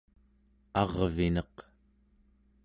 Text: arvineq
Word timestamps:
arvineq 0.81 1.55